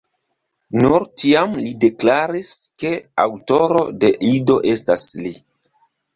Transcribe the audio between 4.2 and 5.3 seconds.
Ido estas